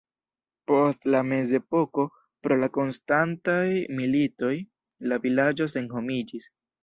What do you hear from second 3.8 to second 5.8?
militoj la vilaĝo